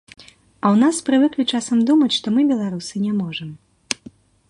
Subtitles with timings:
[0.19, 3.49] А ў нас прывыклі часам думаць, што мы, беларусы, не можам.